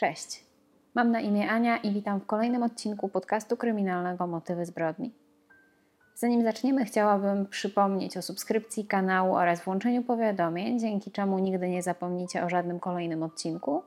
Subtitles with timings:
[0.00, 0.44] Cześć.
[0.94, 5.12] Mam na imię Ania i witam w kolejnym odcinku podcastu kryminalnego Motywy zbrodni.
[6.14, 12.44] Zanim zaczniemy, chciałabym przypomnieć o subskrypcji kanału oraz włączeniu powiadomień, dzięki czemu nigdy nie zapomnicie
[12.44, 13.82] o żadnym kolejnym odcinku.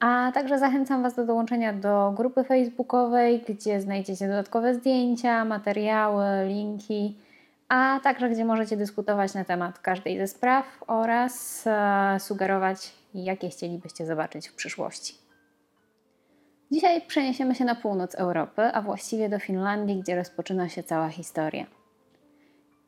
[0.00, 7.18] A także zachęcam Was do dołączenia do grupy facebookowej, gdzie znajdziecie dodatkowe zdjęcia, materiały, linki,
[7.68, 14.06] a także gdzie możecie dyskutować na temat każdej ze spraw oraz e, sugerować, jakie chcielibyście
[14.06, 15.23] zobaczyć w przyszłości.
[16.70, 21.66] Dzisiaj przeniesiemy się na północ Europy, a właściwie do Finlandii, gdzie rozpoczyna się cała historia.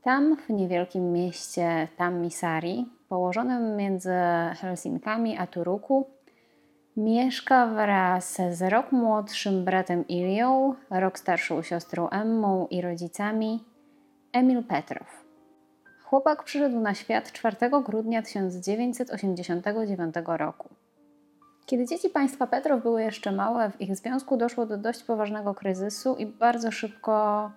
[0.02, 4.14] Tam, w niewielkim mieście Tammisari, położonym między
[4.60, 6.06] Helsinkami a Turuku,
[6.96, 13.64] mieszka wraz z rok młodszym bratem Ilią, rok starszą siostrą Emmą i rodzicami
[14.32, 15.24] Emil Petrow.
[16.04, 20.68] Chłopak przyszedł na świat 4 grudnia 1989 roku.
[21.66, 26.16] Kiedy dzieci państwa Petrow były jeszcze małe, w ich związku doszło do dość poważnego kryzysu
[26.16, 27.50] i bardzo szybko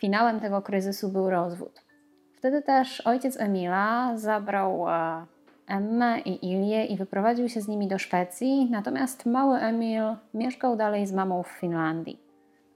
[0.00, 1.82] finałem tego kryzysu był rozwód.
[2.34, 5.26] Wtedy też ojciec Emila zabrał e,
[5.66, 10.02] Emmę i Ilię i wyprowadził się z nimi do Szwecji, natomiast mały Emil
[10.34, 12.25] mieszkał dalej z mamą w Finlandii.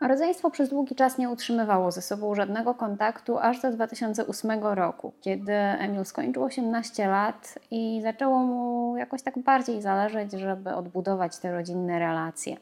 [0.00, 5.52] Rodzeństwo przez długi czas nie utrzymywało ze sobą żadnego kontaktu aż do 2008 roku, kiedy
[5.52, 11.98] Emil skończył 18 lat i zaczęło mu jakoś tak bardziej zależeć, żeby odbudować te rodzinne
[11.98, 12.56] relacje.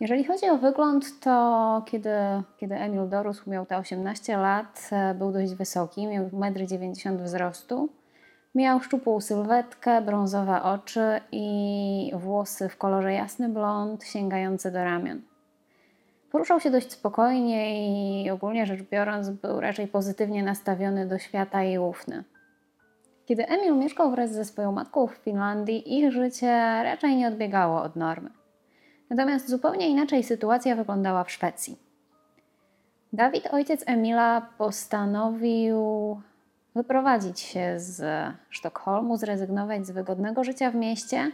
[0.00, 2.10] Jeżeli chodzi o wygląd, to kiedy,
[2.56, 7.88] kiedy Emil dorósł, miał te 18 lat, był dość wysoki, miał 1,90 m wzrostu.
[8.54, 15.22] Miał szczupłą sylwetkę, brązowe oczy i włosy w kolorze jasny blond, sięgające do ramion.
[16.30, 21.78] Poruszał się dość spokojnie i ogólnie rzecz biorąc był raczej pozytywnie nastawiony do świata i
[21.78, 22.24] ufny.
[23.26, 27.96] Kiedy Emil mieszkał wraz ze swoją matką w Finlandii, ich życie raczej nie odbiegało od
[27.96, 28.30] normy.
[29.10, 31.78] Natomiast zupełnie inaczej sytuacja wyglądała w Szwecji.
[33.12, 35.80] Dawid, ojciec Emila, postanowił
[36.74, 38.02] wyprowadzić się z
[38.50, 41.30] Sztokholmu, zrezygnować z wygodnego życia w mieście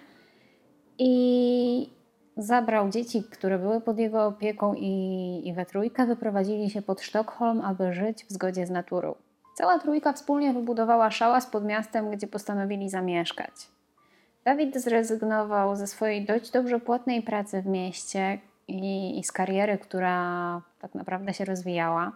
[0.99, 1.91] i
[2.37, 7.61] zabrał dzieci, które były pod jego opieką i, i we trójkę wyprowadzili się pod Sztokholm,
[7.61, 9.15] aby żyć w zgodzie z naturą.
[9.55, 13.53] Cała trójka wspólnie wybudowała szałas pod miastem, gdzie postanowili zamieszkać.
[14.44, 20.61] Dawid zrezygnował ze swojej dość dobrze płatnej pracy w mieście i, i z kariery, która
[20.81, 22.12] tak naprawdę się rozwijała.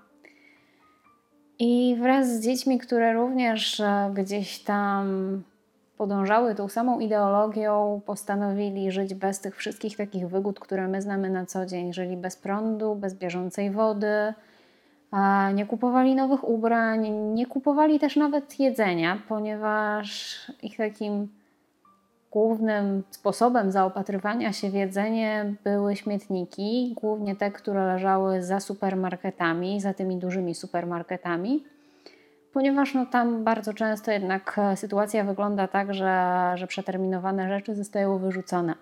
[1.58, 5.42] I wraz z dziećmi, które również e, gdzieś tam
[5.98, 11.46] podążały tą samą ideologią, postanowili żyć bez tych wszystkich takich wygód, które my znamy na
[11.46, 11.92] co dzień.
[11.92, 14.34] Żyli bez prądu, bez bieżącej wody,
[15.54, 21.28] nie kupowali nowych ubrań, nie kupowali też nawet jedzenia, ponieważ ich takim
[22.30, 29.94] głównym sposobem zaopatrywania się w jedzenie były śmietniki, głównie te, które leżały za supermarketami, za
[29.94, 31.64] tymi dużymi supermarketami
[32.52, 38.18] ponieważ no, tam bardzo często jednak e, sytuacja wygląda tak, że, że przeterminowane rzeczy zostają
[38.18, 38.74] wyrzucone.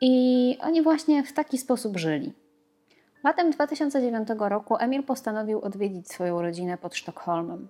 [0.00, 2.32] I oni właśnie w taki sposób żyli.
[3.24, 7.68] Latem 2009 roku Emil postanowił odwiedzić swoją rodzinę pod Sztokholmem.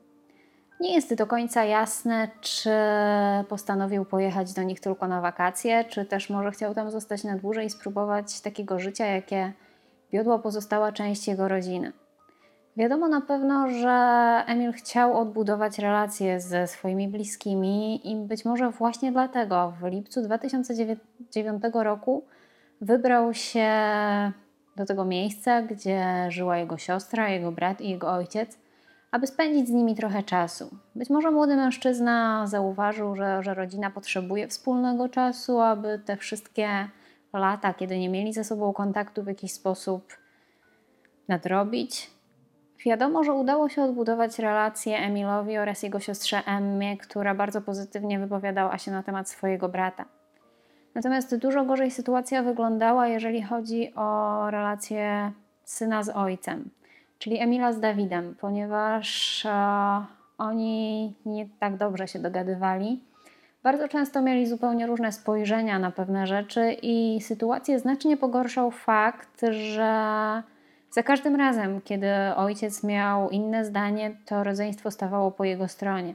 [0.81, 2.71] Nie jest do końca jasne, czy
[3.49, 7.67] postanowił pojechać do nich tylko na wakacje, czy też może chciał tam zostać na dłużej
[7.67, 9.53] i spróbować takiego życia, jakie
[10.13, 11.93] wiodła pozostała część jego rodziny.
[12.79, 13.91] Wiadomo na pewno, że
[14.47, 21.63] Emil chciał odbudować relacje ze swoimi bliskimi i być może właśnie dlatego w lipcu 2009
[21.75, 22.25] roku
[22.81, 23.71] wybrał się
[24.77, 28.59] do tego miejsca, gdzie żyła jego siostra, jego brat i jego ojciec,
[29.11, 30.71] aby spędzić z nimi trochę czasu.
[30.95, 36.89] Być może młody mężczyzna zauważył, że, że rodzina potrzebuje wspólnego czasu, aby te wszystkie
[37.33, 40.13] lata, kiedy nie mieli ze sobą kontaktu, w jakiś sposób
[41.29, 42.18] nadrobić.
[42.85, 48.79] Wiadomo, że udało się odbudować relacje Emilowi oraz jego siostrze Emmie, która bardzo pozytywnie wypowiadała
[48.79, 50.05] się na temat swojego brata.
[50.95, 55.33] Natomiast dużo gorzej sytuacja wyglądała, jeżeli chodzi o relację
[55.65, 56.71] syna z ojcem,
[57.19, 59.51] czyli Emila z Dawidem, ponieważ e,
[60.39, 63.01] oni nie tak dobrze się dogadywali.
[63.63, 70.43] Bardzo często mieli zupełnie różne spojrzenia na pewne rzeczy, i sytuację znacznie pogorszał fakt, że
[70.91, 72.07] za każdym razem, kiedy
[72.37, 76.15] ojciec miał inne zdanie, to rodzeństwo stawało po jego stronie.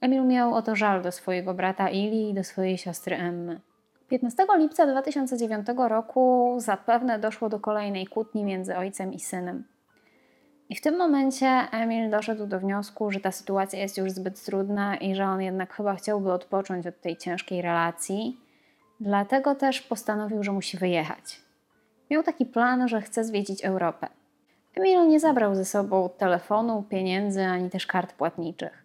[0.00, 3.60] Emil miał o to żal do swojego brata Ili i do swojej siostry Emmy.
[4.08, 9.64] 15 lipca 2009 roku zapewne doszło do kolejnej kłótni między ojcem i synem.
[10.68, 14.96] I w tym momencie Emil doszedł do wniosku, że ta sytuacja jest już zbyt trudna
[14.96, 18.42] i że on jednak chyba chciałby odpocząć od tej ciężkiej relacji
[19.02, 21.40] Dlatego też postanowił, że musi wyjechać.
[22.12, 24.08] Miał taki plan, że chce zwiedzić Europę.
[24.74, 28.84] Emil nie zabrał ze sobą telefonu, pieniędzy ani też kart płatniczych.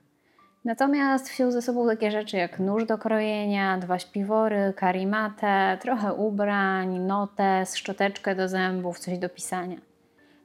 [0.65, 6.99] Natomiast wziął ze sobą takie rzeczy jak nóż do krojenia, dwa śpiwory, karimatę, trochę ubrań,
[6.99, 9.77] notes, szczoteczkę do zębów, coś do pisania.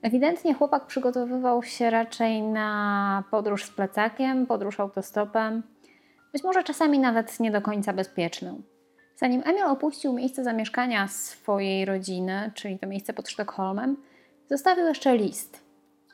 [0.03, 5.63] Ewidentnie chłopak przygotowywał się raczej na podróż z plecakiem, podróż autostopem,
[6.33, 8.63] być może czasami nawet nie do końca bezpieczną.
[9.17, 13.97] Zanim Emil opuścił miejsce zamieszkania swojej rodziny, czyli to miejsce pod Sztokholmem,
[14.51, 15.61] zostawił jeszcze list.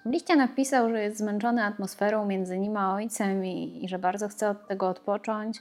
[0.06, 4.28] W liście napisał, że jest zmęczony atmosferą między nim a ojcem i, i że bardzo
[4.28, 5.58] chce od tego odpocząć.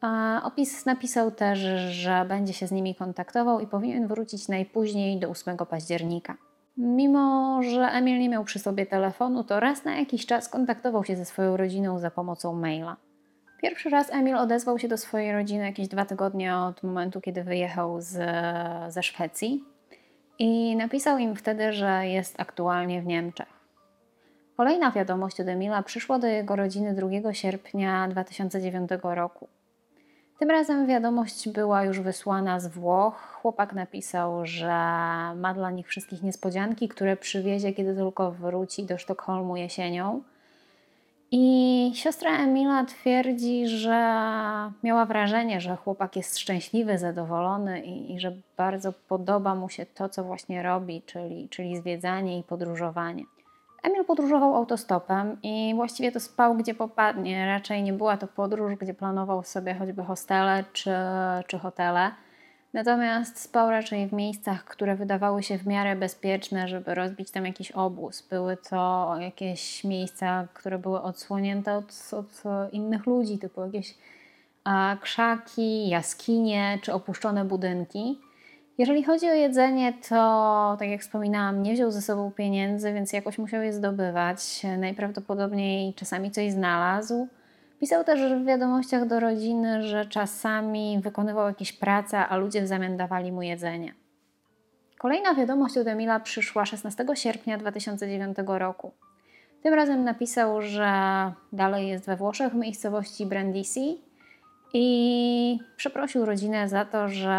[0.00, 1.58] A opis napisał też,
[1.90, 6.36] że będzie się z nimi kontaktował i powinien wrócić najpóźniej do 8 października.
[6.76, 11.16] Mimo, że Emil nie miał przy sobie telefonu, to raz na jakiś czas kontaktował się
[11.16, 12.96] ze swoją rodziną za pomocą maila.
[13.66, 18.00] Pierwszy raz Emil odezwał się do swojej rodziny jakieś dwa tygodnie od momentu, kiedy wyjechał
[18.00, 18.12] z,
[18.92, 19.64] ze Szwecji
[20.38, 23.48] i napisał im wtedy, że jest aktualnie w Niemczech.
[24.56, 29.48] Kolejna wiadomość od Emila przyszła do jego rodziny 2 sierpnia 2009 roku.
[30.38, 33.38] Tym razem wiadomość była już wysłana z Włoch.
[33.42, 34.68] Chłopak napisał, że
[35.36, 40.22] ma dla nich wszystkich niespodzianki, które przywiezie, kiedy tylko wróci do Sztokholmu jesienią.
[41.30, 43.92] I siostra Emila twierdzi, że
[44.82, 50.08] miała wrażenie, że chłopak jest szczęśliwy, zadowolony i, i, że bardzo podoba mu się to,
[50.08, 53.24] co właśnie robi, czyli, czyli zwiedzanie i podróżowanie.
[53.82, 57.46] Emil podróżował autostopem i właściwie to spał gdzie popadnie.
[57.46, 60.90] Raczej nie była to podróż, gdzie planował sobie choćby hostele czy,
[61.46, 62.10] czy hotele.
[62.72, 67.72] Natomiast spał raczej w miejscach, które wydawały się w miarę bezpieczne, żeby rozbić tam jakiś
[67.72, 68.26] obóz.
[68.30, 72.42] Były to jakieś miejsca, które były odsłonięte od, od
[72.72, 73.94] innych ludzi, typu jakieś
[74.64, 78.18] a, krzaki, jaskinie czy opuszczone budynki.
[78.78, 83.38] Jeżeli chodzi o jedzenie, to tak jak wspominałam, nie wziął ze sobą pieniędzy, więc jakoś
[83.38, 84.62] musiał je zdobywać.
[84.78, 87.28] Najprawdopodobniej czasami coś znalazł.
[87.80, 92.96] Pisał też w wiadomościach do rodziny, że czasami wykonywał jakieś prace, a ludzie w zamian
[92.96, 93.94] dawali mu jedzenie.
[94.98, 98.92] Kolejna wiadomość od Emila przyszła 16 sierpnia 2009 roku.
[99.62, 100.90] Tym razem napisał, że
[101.52, 104.00] dalej jest we Włoszech w miejscowości Brindisi
[104.74, 107.38] i przeprosił rodzinę za to, że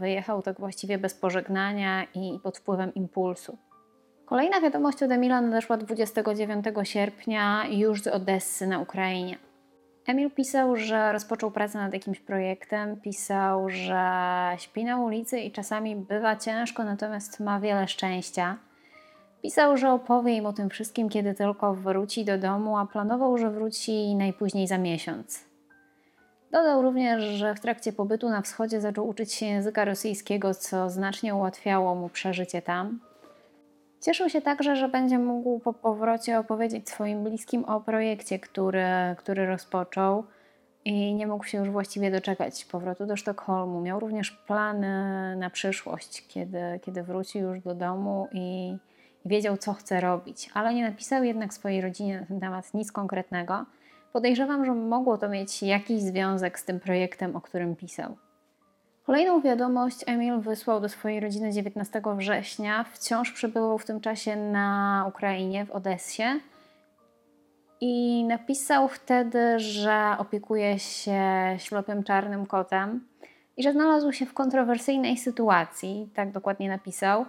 [0.00, 3.58] wyjechał tak właściwie bez pożegnania i pod wpływem impulsu.
[4.26, 9.45] Kolejna wiadomość od Emila nadeszła 29 sierpnia już z Odessy na Ukrainie.
[10.06, 14.00] Emil pisał, że rozpoczął pracę nad jakimś projektem, pisał, że
[14.58, 18.56] śpi na ulicy i czasami bywa ciężko, natomiast ma wiele szczęścia.
[19.42, 23.50] Pisał, że opowie im o tym wszystkim, kiedy tylko wróci do domu, a planował, że
[23.50, 25.44] wróci najpóźniej za miesiąc.
[26.52, 31.34] Dodał również, że w trakcie pobytu na wschodzie zaczął uczyć się języka rosyjskiego, co znacznie
[31.34, 33.00] ułatwiało mu przeżycie tam.
[34.00, 38.84] Cieszył się także, że będzie mógł po powrocie opowiedzieć swoim bliskim o projekcie, który,
[39.16, 40.24] który rozpoczął
[40.84, 43.80] i nie mógł się już właściwie doczekać powrotu do Sztokholmu.
[43.80, 48.76] Miał również plany na przyszłość, kiedy, kiedy wróci już do domu i
[49.24, 53.64] wiedział, co chce robić, ale nie napisał jednak swojej rodzinie na ten temat nic konkretnego.
[54.12, 58.16] Podejrzewam, że mogło to mieć jakiś związek z tym projektem, o którym pisał.
[59.06, 62.84] Kolejną wiadomość Emil wysłał do swojej rodziny 19 września.
[62.84, 66.22] Wciąż przebywał w tym czasie na Ukrainie, w Odessie.
[67.80, 71.22] I napisał wtedy, że opiekuje się
[71.58, 73.06] ślepym czarnym kotem
[73.56, 77.26] i że znalazł się w kontrowersyjnej sytuacji, tak dokładnie napisał.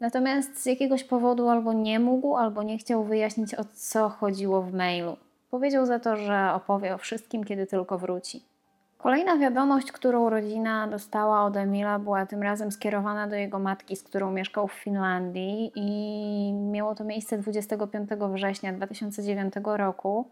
[0.00, 4.72] Natomiast z jakiegoś powodu albo nie mógł, albo nie chciał wyjaśnić, o co chodziło w
[4.72, 5.16] mailu.
[5.50, 8.53] Powiedział za to, że opowie o wszystkim, kiedy tylko wróci.
[8.98, 14.02] Kolejna wiadomość, którą rodzina dostała od Emila, była tym razem skierowana do jego matki, z
[14.02, 20.30] którą mieszkał w Finlandii i miało to miejsce 25 września 2009 roku.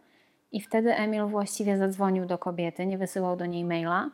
[0.52, 4.10] I wtedy Emil właściwie zadzwonił do kobiety, nie wysyłał do niej maila.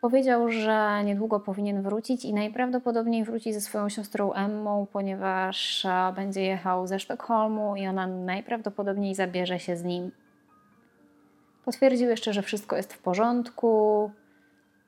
[0.00, 6.86] Powiedział, że niedługo powinien wrócić i najprawdopodobniej wróci ze swoją siostrą Emmą, ponieważ będzie jechał
[6.86, 10.10] ze Sztokholmu i ona najprawdopodobniej zabierze się z nim.
[11.70, 14.10] Potwierdził jeszcze, że wszystko jest w porządku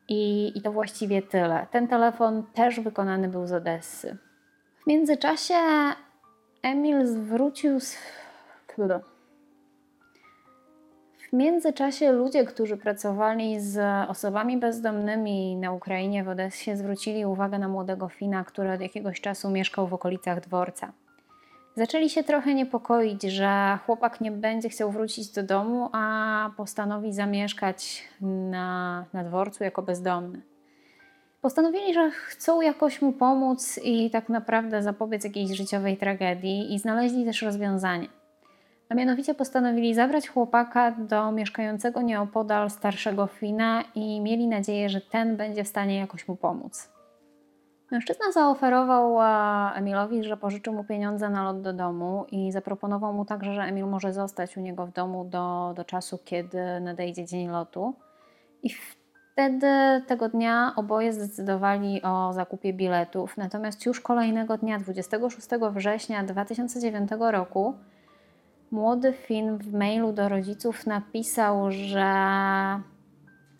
[0.08, 1.66] i, i to właściwie tyle.
[1.70, 4.16] Ten telefon też wykonany był z Odessy.
[4.82, 5.54] W międzyczasie
[6.62, 7.78] Emil zwrócił.
[11.18, 17.68] W międzyczasie ludzie, którzy pracowali z osobami bezdomnymi na Ukrainie w Odessie, zwrócili uwagę na
[17.68, 20.92] młodego Fina, który od jakiegoś czasu mieszkał w okolicach dworca.
[21.76, 28.04] Zaczęli się trochę niepokoić, że chłopak nie będzie chciał wrócić do domu, a postanowi zamieszkać
[28.20, 30.42] na, na dworcu jako bezdomny.
[31.40, 37.24] Postanowili, że chcą jakoś mu pomóc i tak naprawdę zapobiec jakiejś życiowej tragedii, i znaleźli
[37.24, 38.08] też rozwiązanie.
[38.88, 45.36] A mianowicie postanowili zabrać chłopaka do mieszkającego nieopodal starszego Fina i mieli nadzieję, że ten
[45.36, 46.88] będzie w stanie jakoś mu pomóc.
[47.92, 49.18] Mężczyzna zaoferował
[49.74, 53.86] Emilowi, że pożyczy mu pieniądze na lot do domu i zaproponował mu także, że Emil
[53.86, 57.94] może zostać u niego w domu do, do czasu, kiedy nadejdzie dzień lotu.
[58.62, 59.66] I wtedy
[60.06, 63.36] tego dnia oboje zdecydowali o zakupie biletów.
[63.36, 67.74] Natomiast już kolejnego dnia, 26 września 2009 roku,
[68.70, 72.06] młody Finn w mailu do rodziców napisał, że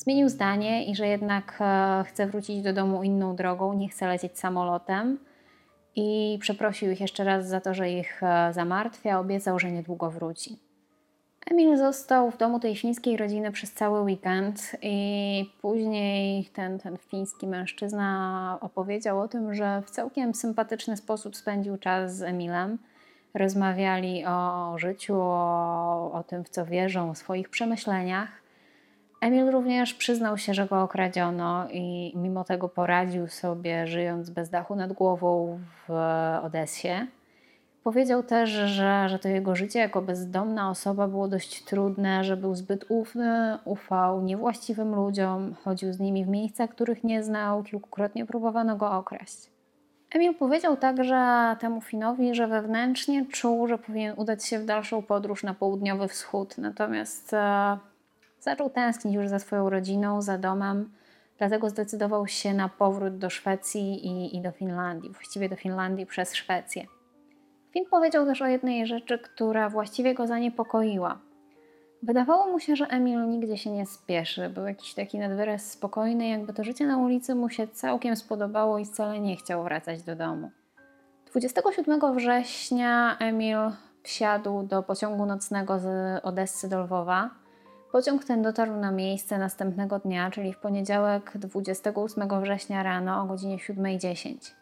[0.03, 4.39] zmienił zdanie i że jednak e, chce wrócić do domu inną drogą, nie chce lecieć
[4.39, 5.19] samolotem.
[5.97, 10.59] I przeprosił ich jeszcze raz za to, że ich e, zamartwia, obiecał, że niedługo wróci.
[11.51, 17.47] Emil został w domu tej fińskiej rodziny przez cały weekend i później ten, ten fiński
[17.47, 22.79] mężczyzna opowiedział o tym, że w całkiem sympatyczny sposób spędził czas z Emilem.
[23.35, 28.42] Rozmawiali o życiu, o, o tym, w co wierzą, o swoich przemyśleniach.
[29.23, 34.77] Emil również przyznał się, że go okradziono i mimo tego poradził sobie, żyjąc bez dachu
[34.77, 35.93] nad głową w
[36.43, 37.07] Odessie.
[37.85, 42.55] Powiedział też, że, że to jego życie jako bezdomna osoba było dość trudne, że był
[42.55, 48.77] zbyt ufny, ufał niewłaściwym ludziom, chodził z nimi w miejsca, których nie znał, kilkukrotnie próbowano
[48.77, 49.51] go okraść.
[50.15, 55.43] Emil powiedział także temu Finowi, że wewnętrznie czuł, że powinien udać się w dalszą podróż
[55.43, 57.79] na południowy wschód, natomiast e,
[58.43, 60.91] Zaczął tęsknić już za swoją rodziną, za domem,
[61.39, 66.35] dlatego zdecydował się na powrót do Szwecji i, i do Finlandii, właściwie do Finlandii przez
[66.35, 66.87] Szwecję.
[67.71, 71.19] Finn powiedział też o jednej rzeczy, która właściwie go zaniepokoiła.
[72.03, 74.49] Wydawało mu się, że Emil nigdzie się nie spieszy.
[74.49, 78.85] Był jakiś taki nadwyraz spokojny, jakby to życie na ulicy mu się całkiem spodobało i
[78.85, 80.51] wcale nie chciał wracać do domu.
[81.31, 83.59] 27 września Emil
[84.03, 85.87] wsiadł do pociągu nocnego z
[86.25, 87.42] Odessy do Lwowa.
[87.93, 93.57] Pociąg ten dotarł na miejsce następnego dnia, czyli w poniedziałek 28 września rano o godzinie
[93.57, 94.53] 7.10.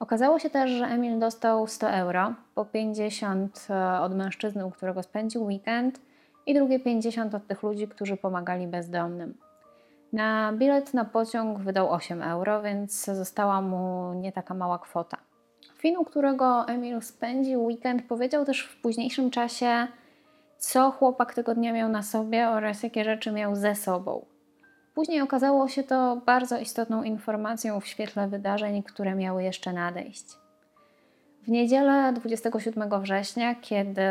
[0.00, 5.02] Okazało się też, że Emil dostał 100 euro, po 50 e, od mężczyzny, u którego
[5.02, 6.00] spędził weekend
[6.46, 9.34] i drugie 50 od tych ludzi, którzy pomagali bezdomnym.
[10.12, 15.16] Na bilet na pociąg wydał 8 euro, więc została mu nie taka mała kwota.
[15.78, 19.86] Fin, u którego Emil spędził weekend, powiedział też w późniejszym czasie,
[20.58, 24.24] co chłopak tego dnia miał na sobie oraz jakie rzeczy miał ze sobą.
[24.94, 30.24] Później okazało się to bardzo istotną informacją w świetle wydarzeń, które miały jeszcze nadejść.
[31.42, 34.02] W niedzielę 27 września, kiedy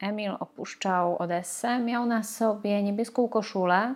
[0.00, 3.94] Emil opuszczał Odessę, miał na sobie niebieską koszulę,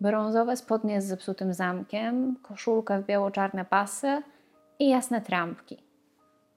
[0.00, 4.22] brązowe spodnie z zepsutym zamkiem, koszulkę w biało-czarne pasy
[4.78, 5.78] i jasne trampki.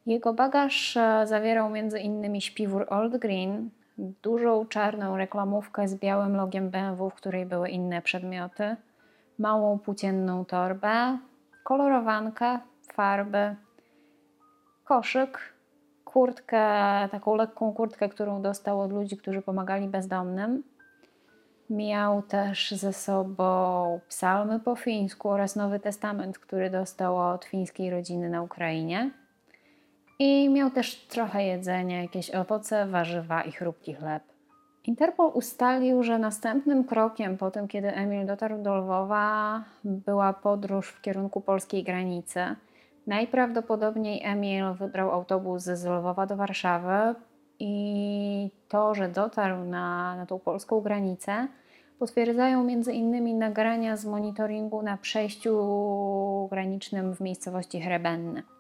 [0.05, 2.41] Jego bagaż e, zawierał m.in.
[2.41, 8.75] śpiwór Old Green, dużą czarną reklamówkę z białym logiem BMW, w której były inne przedmioty,
[9.39, 11.17] małą płócienną torbę,
[11.63, 12.59] kolorowankę,
[12.93, 13.55] farby,
[14.83, 15.53] koszyk,
[16.05, 16.67] kurtkę,
[17.11, 20.63] taką lekką kurtkę, którą dostał od ludzi, którzy pomagali bezdomnym.
[21.69, 28.29] Miał też ze sobą psalmy po fińsku oraz Nowy Testament, który dostał od fińskiej rodziny
[28.29, 29.11] na Ukrainie.
[30.19, 34.23] I miał też trochę jedzenia, jakieś owoce, warzywa i chrupki chleb.
[34.83, 41.01] Interpol ustalił, że następnym krokiem po tym, kiedy Emil dotarł do Lwowa, była podróż w
[41.01, 42.39] kierunku polskiej granicy.
[43.07, 47.15] Najprawdopodobniej Emil wybrał autobus z Lwowa do Warszawy
[47.59, 51.47] i to, że dotarł na, na tą polską granicę,
[51.99, 58.54] potwierdzają między innymi nagrania z monitoringu na przejściu granicznym w miejscowości Hrebenne.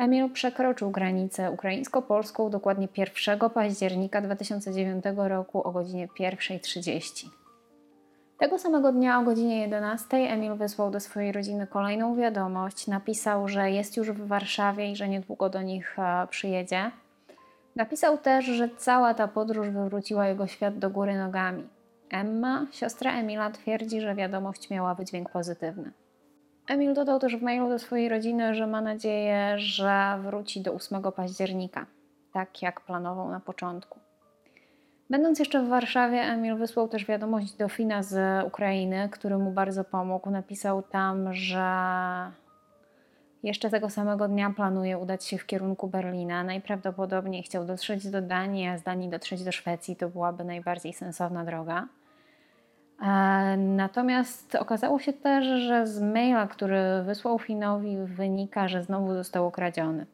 [0.00, 7.26] Emil przekroczył granicę ukraińsko-polską dokładnie 1 października 2009 roku o godzinie 1.30.
[8.38, 12.86] Tego samego dnia o godzinie 11 Emil wysłał do swojej rodziny kolejną wiadomość.
[12.86, 16.90] Napisał, że jest już w Warszawie i że niedługo do nich e, przyjedzie.
[17.76, 21.68] Napisał też, że cała ta podróż wywróciła jego świat do góry nogami.
[22.10, 25.92] Emma, siostra Emila, twierdzi, że wiadomość miała wydźwięk pozytywny.
[26.70, 31.02] Emil dodał też w mailu do swojej rodziny, że ma nadzieję, że wróci do 8
[31.16, 31.86] października,
[32.32, 33.98] tak jak planował na początku.
[35.10, 39.84] Będąc jeszcze w Warszawie, Emil wysłał też wiadomość do Fina z Ukrainy, który mu bardzo
[39.84, 40.30] pomógł.
[40.30, 41.66] Napisał tam, że
[43.42, 46.44] jeszcze tego samego dnia planuje udać się w kierunku Berlina.
[46.44, 51.44] Najprawdopodobniej chciał dotrzeć do Danii, a z Danii dotrzeć do Szwecji to byłaby najbardziej sensowna
[51.44, 51.88] droga.
[53.02, 59.46] E, natomiast okazało się też, że z maila, który wysłał Finowi, wynika, że znowu został
[59.46, 60.06] okradziony.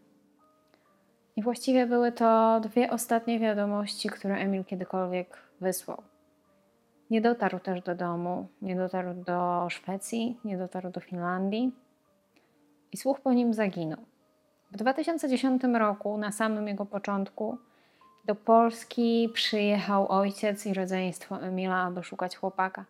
[1.37, 6.03] I właściwie były to dwie ostatnie wiadomości, które Emil kiedykolwiek wysłał.
[7.11, 11.73] Nie dotarł też do domu, nie dotarł do Szwecji, nie dotarł do Finlandii
[12.93, 13.99] i słuch po nim zaginął.
[14.71, 17.59] W 2010 roku, na samym jego początku,
[18.27, 22.85] do Polski przyjechał ojciec i rodzeństwo Emila, aby szukać chłopaka.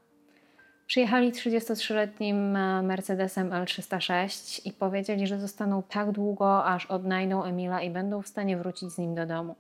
[0.87, 7.91] Przyjechali 33-letnim e, Mercedesem L306 i powiedzieli, że zostaną tak długo, aż odnajdą Emila i
[7.91, 9.57] będą w stanie wrócić z nim do domu.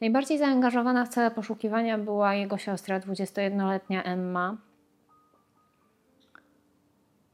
[0.00, 4.56] Najbardziej zaangażowana w całe poszukiwania była jego siostra, 21-letnia Emma.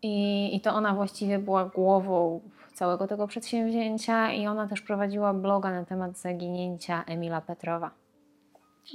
[0.03, 2.41] I, I to ona właściwie była głową
[2.77, 7.91] całego tego przedsięwzięcia i ona też prowadziła bloga na temat zaginięcia Emila Petrowa.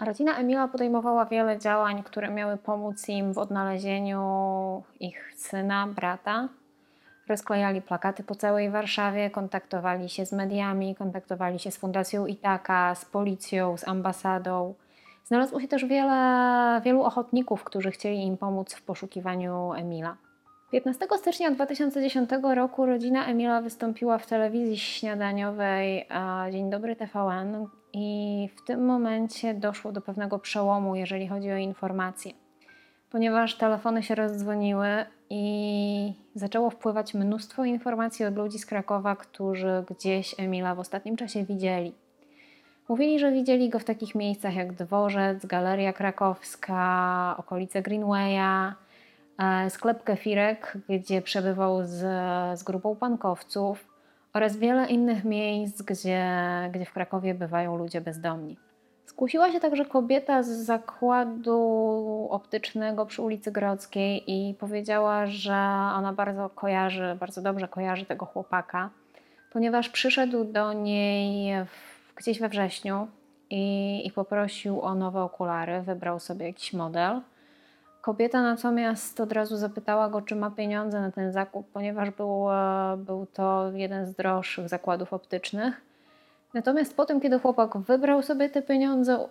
[0.05, 6.49] Rodzina Emila podejmowała wiele działań, które miały pomóc im w odnalezieniu ich syna, brata.
[7.27, 13.05] Rozklejali plakaty po całej Warszawie, kontaktowali się z mediami, kontaktowali się z Fundacją Itaka, z
[13.05, 14.73] policją, z ambasadą.
[15.25, 20.17] Znalazło się też wiele, wielu ochotników, którzy chcieli im pomóc w poszukiwaniu Emila.
[20.71, 26.07] 15 stycznia 2010 roku rodzina Emila wystąpiła w telewizji śniadaniowej
[26.51, 32.31] Dzień Dobry TVN i w tym momencie doszło do pewnego przełomu, jeżeli chodzi o informacje.
[33.09, 34.87] Ponieważ telefony się rozdzwoniły
[35.29, 41.43] i zaczęło wpływać mnóstwo informacji od ludzi z Krakowa, którzy gdzieś Emila w ostatnim czasie
[41.43, 41.93] widzieli.
[42.89, 48.73] Mówili, że widzieli go w takich miejscach jak Dworzec, Galeria Krakowska, okolice Greenwaya,
[49.69, 51.99] sklep kefirek, gdzie przebywał z,
[52.59, 53.87] z grupą pankowców
[54.33, 56.25] oraz wiele innych miejsc, gdzie,
[56.73, 58.57] gdzie w Krakowie bywają ludzie bezdomni.
[59.05, 65.53] Skusiła się także kobieta z zakładu optycznego przy ulicy Grodzkiej i powiedziała, że
[65.95, 68.89] ona bardzo kojarzy, bardzo dobrze kojarzy tego chłopaka,
[69.53, 73.07] ponieważ przyszedł do niej w, gdzieś we wrześniu
[73.49, 77.21] i, i poprosił o nowe okulary, wybrał sobie jakiś model.
[78.01, 82.45] Kobieta natomiast od razu zapytała go, czy ma pieniądze na ten zakup, ponieważ był,
[82.97, 85.81] był to jeden z droższych zakładów optycznych.
[86.53, 89.27] Natomiast po tym, kiedy chłopak wybrał sobie te pieniądze,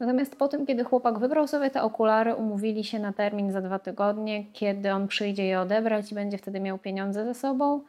[0.00, 3.78] Natomiast po tym, kiedy chłopak wybrał sobie te okulary, umówili się na termin za dwa
[3.78, 7.80] tygodnie, kiedy on przyjdzie je odebrać i będzie wtedy miał pieniądze ze sobą.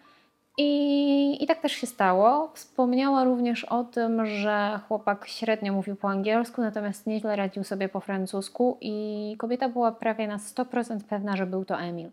[0.58, 2.52] I, I tak też się stało.
[2.54, 8.00] Wspomniała również o tym, że chłopak średnio mówił po angielsku, natomiast nieźle radził sobie po
[8.00, 12.10] francusku, i kobieta była prawie na 100% pewna, że był to Emil.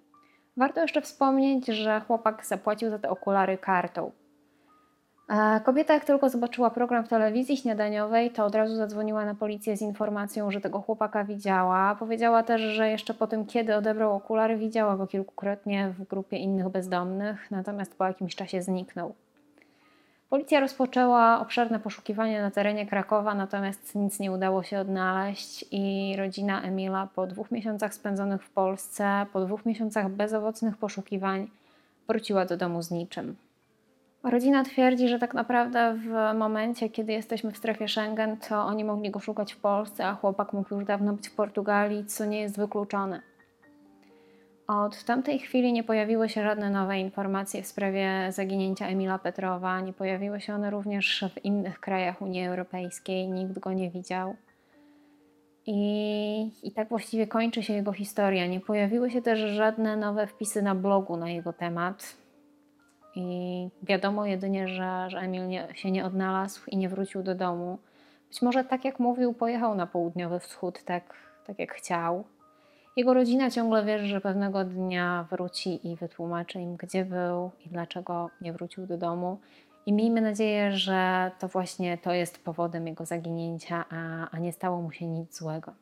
[0.57, 4.11] Warto jeszcze wspomnieć, że chłopak zapłacił za te okulary kartą.
[5.65, 9.83] Kobieta, jak tylko zobaczyła program w telewizji śniadaniowej, to od razu zadzwoniła na policję z
[9.83, 11.95] informacją, że tego chłopaka widziała.
[11.95, 16.69] Powiedziała też, że jeszcze po tym, kiedy odebrał okulary, widziała go kilkukrotnie w grupie innych
[16.69, 19.15] bezdomnych, natomiast po jakimś czasie zniknął.
[20.31, 26.63] Policja rozpoczęła obszerne poszukiwania na terenie Krakowa, natomiast nic nie udało się odnaleźć i rodzina
[26.63, 31.51] Emila po dwóch miesiącach spędzonych w Polsce, po dwóch miesiącach bezowocnych poszukiwań,
[32.09, 33.37] wróciła do domu z niczym.
[34.25, 39.11] Rodzina twierdzi, że tak naprawdę w momencie, kiedy jesteśmy w strefie Schengen, to oni mogli
[39.11, 42.57] go szukać w Polsce, a chłopak mógł już dawno być w Portugalii, co nie jest
[42.57, 43.21] wykluczone.
[44.67, 49.81] Od tamtej chwili nie pojawiły się żadne nowe informacje w sprawie zaginięcia Emila Petrowa.
[49.81, 53.29] Nie pojawiły się one również w innych krajach Unii Europejskiej.
[53.29, 54.37] Nikt go nie widział.
[55.67, 58.47] I, I tak właściwie kończy się jego historia.
[58.47, 62.22] Nie pojawiły się też żadne nowe wpisy na blogu na jego temat.
[63.15, 67.79] I wiadomo jedynie, że, że Emil nie, się nie odnalazł i nie wrócił do domu.
[68.29, 71.15] Być może tak jak mówił, pojechał na południowy wschód, tak,
[71.47, 72.25] tak jak chciał.
[72.97, 78.31] Jego rodzina ciągle wierzy, że pewnego dnia wróci i wytłumaczy im, gdzie był i dlaczego
[78.41, 79.39] nie wrócił do domu.
[79.87, 84.83] I miejmy nadzieję, że to właśnie to jest powodem jego zaginięcia, a, a nie stało
[84.83, 85.73] mu się nic złego.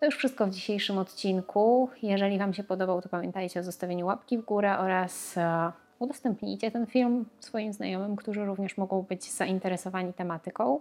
[0.00, 1.90] To już wszystko w dzisiejszym odcinku.
[2.02, 6.86] Jeżeli Wam się podobał, to pamiętajcie o zostawieniu łapki w górę oraz e, udostępnijcie ten
[6.86, 10.80] film swoim znajomym, którzy również mogą być zainteresowani tematyką.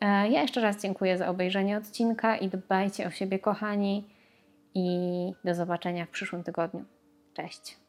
[0.00, 4.04] E, ja jeszcze raz dziękuję za obejrzenie odcinka i dbajcie o siebie, kochani,
[4.74, 6.84] i do zobaczenia w przyszłym tygodniu.
[7.34, 7.83] Cześć.